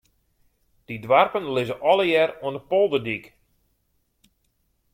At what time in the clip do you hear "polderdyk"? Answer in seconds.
2.69-3.25